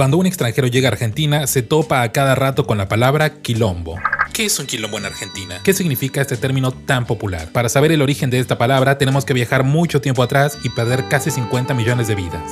[0.00, 3.98] Cuando un extranjero llega a Argentina, se topa a cada rato con la palabra quilombo.
[4.32, 5.60] ¿Qué es un quilombo en Argentina?
[5.62, 7.52] ¿Qué significa este término tan popular?
[7.52, 11.06] Para saber el origen de esta palabra, tenemos que viajar mucho tiempo atrás y perder
[11.10, 12.50] casi 50 millones de vidas.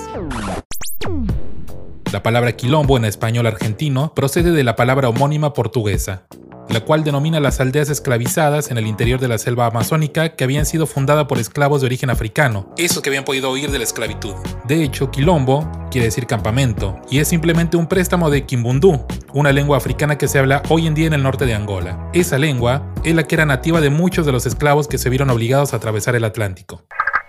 [2.12, 6.24] La palabra quilombo en español argentino procede de la palabra homónima portuguesa,
[6.69, 10.67] la cual denomina las aldeas esclavizadas en el interior de la selva amazónica que habían
[10.67, 14.35] sido fundadas por esclavos de origen africano, eso que habían podido huir de la esclavitud.
[14.64, 19.79] De hecho, quilombo quiere decir campamento, y es simplemente un préstamo de kimbundú, una lengua
[19.79, 22.11] africana que se habla hoy en día en el norte de Angola.
[22.12, 25.31] Esa lengua es la que era nativa de muchos de los esclavos que se vieron
[25.31, 26.85] obligados a atravesar el Atlántico.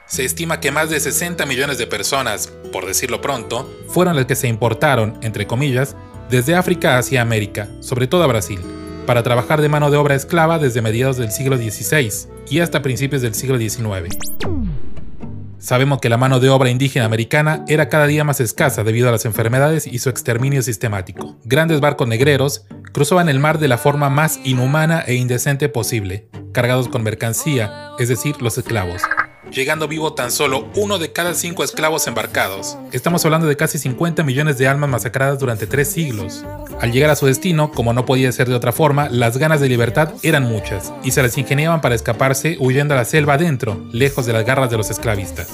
[0.05, 4.35] Se estima que más de 60 millones de personas, por decirlo pronto, fueron las que
[4.35, 5.95] se importaron, entre comillas,
[6.31, 8.59] desde África hacia América, sobre todo a Brasil
[9.09, 13.23] para trabajar de mano de obra esclava desde mediados del siglo XVI y hasta principios
[13.23, 14.15] del siglo XIX.
[15.57, 19.11] Sabemos que la mano de obra indígena americana era cada día más escasa debido a
[19.11, 21.35] las enfermedades y su exterminio sistemático.
[21.43, 26.87] Grandes barcos negreros cruzaban el mar de la forma más inhumana e indecente posible, cargados
[26.87, 29.01] con mercancía, es decir, los esclavos
[29.51, 32.77] llegando vivo tan solo uno de cada cinco esclavos embarcados.
[32.91, 36.45] Estamos hablando de casi 50 millones de almas masacradas durante tres siglos.
[36.79, 39.69] Al llegar a su destino, como no podía ser de otra forma, las ganas de
[39.69, 44.25] libertad eran muchas, y se las ingeniaban para escaparse huyendo a la selva adentro, lejos
[44.25, 45.49] de las garras de los esclavistas.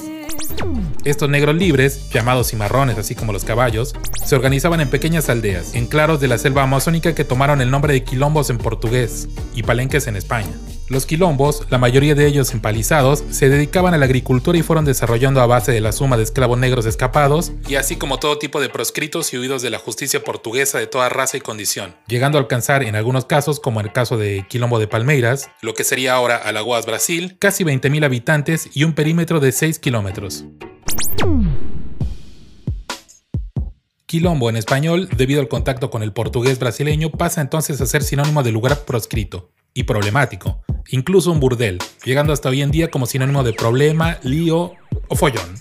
[1.04, 5.86] Estos negros libres, llamados cimarrones así como los caballos, se organizaban en pequeñas aldeas, en
[5.86, 10.06] claros de la selva amazónica que tomaron el nombre de quilombos en portugués y palenques
[10.08, 10.50] en España.
[10.88, 15.40] Los quilombos, la mayoría de ellos empalizados, se dedicaban a la agricultura y fueron desarrollando
[15.40, 18.68] a base de la suma de esclavos negros escapados, y así como todo tipo de
[18.68, 22.84] proscritos y huidos de la justicia portuguesa de toda raza y condición, llegando a alcanzar
[22.84, 26.36] en algunos casos, como en el caso de Quilombo de Palmeiras, lo que sería ahora
[26.36, 30.44] Alagoas, Brasil, casi 20.000 habitantes y un perímetro de 6 kilómetros.
[34.06, 38.44] Quilombo en español, debido al contacto con el portugués brasileño, pasa entonces a ser sinónimo
[38.44, 43.44] de lugar proscrito y problemático, incluso un burdel, llegando hasta hoy en día como sinónimo
[43.44, 44.72] de problema, lío
[45.06, 45.54] o follón.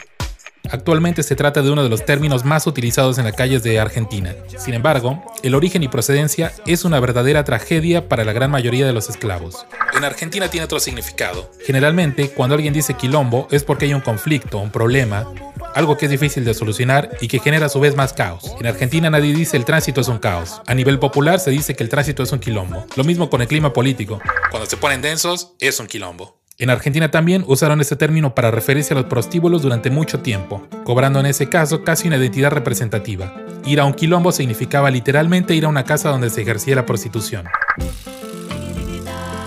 [0.71, 4.33] Actualmente se trata de uno de los términos más utilizados en las calles de Argentina.
[4.57, 8.93] Sin embargo, el origen y procedencia es una verdadera tragedia para la gran mayoría de
[8.93, 9.67] los esclavos.
[9.95, 11.51] En Argentina tiene otro significado.
[11.65, 15.27] Generalmente, cuando alguien dice quilombo es porque hay un conflicto, un problema,
[15.75, 18.55] algo que es difícil de solucionar y que genera a su vez más caos.
[18.59, 20.61] En Argentina nadie dice el tránsito es un caos.
[20.65, 22.87] A nivel popular se dice que el tránsito es un quilombo.
[22.95, 24.19] Lo mismo con el clima político.
[24.49, 26.39] Cuando se ponen densos, es un quilombo.
[26.57, 31.19] En Argentina también usaron este término para referirse a los prostíbulos durante mucho tiempo, cobrando
[31.19, 33.35] en ese caso casi una identidad representativa.
[33.65, 37.45] Ir a un quilombo significaba literalmente ir a una casa donde se ejercía la prostitución.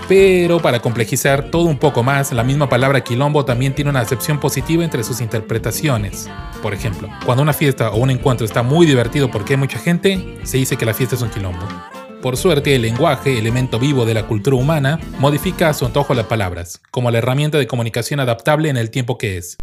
[0.09, 4.39] Pero para complejizar todo un poco más, la misma palabra quilombo también tiene una acepción
[4.39, 6.27] positiva entre sus interpretaciones.
[6.63, 10.39] Por ejemplo, cuando una fiesta o un encuentro está muy divertido porque hay mucha gente,
[10.41, 11.63] se dice que la fiesta es un quilombo.
[12.23, 16.25] Por suerte, el lenguaje, elemento vivo de la cultura humana, modifica a su antojo las
[16.25, 19.57] palabras, como la herramienta de comunicación adaptable en el tiempo que es.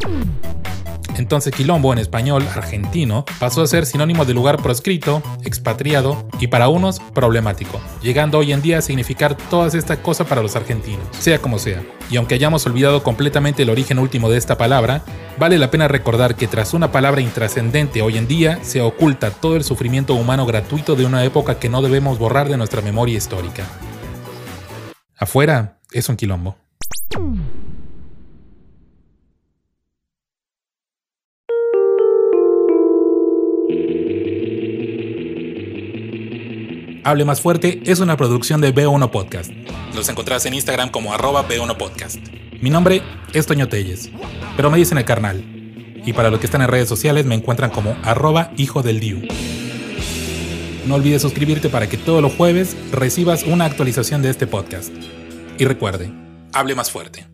[1.17, 6.69] Entonces quilombo en español argentino pasó a ser sinónimo de lugar proscrito, expatriado y para
[6.69, 11.39] unos problemático, llegando hoy en día a significar todas estas cosas para los argentinos, sea
[11.39, 11.83] como sea.
[12.09, 15.03] Y aunque hayamos olvidado completamente el origen último de esta palabra,
[15.37, 19.55] vale la pena recordar que tras una palabra intrascendente hoy en día se oculta todo
[19.55, 23.63] el sufrimiento humano gratuito de una época que no debemos borrar de nuestra memoria histórica.
[25.17, 26.55] Afuera es un quilombo.
[37.07, 39.49] Hable Más Fuerte es una producción de B1 Podcast.
[39.95, 42.17] Los encontrás en Instagram como arroba B1 Podcast.
[42.61, 43.01] Mi nombre
[43.33, 44.09] es Toño Telles,
[44.57, 45.41] pero me dicen el carnal.
[46.05, 49.21] Y para los que están en redes sociales me encuentran como arroba hijo del Diu.
[50.85, 54.91] No olvides suscribirte para que todos los jueves recibas una actualización de este podcast.
[55.57, 56.11] Y recuerde,
[56.51, 57.25] hable más fuerte.